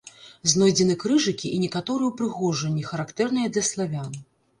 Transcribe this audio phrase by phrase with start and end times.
[0.51, 4.11] Знойдзены крыжыкі і некаторыя ўпрыгожанні, характэрныя для славян.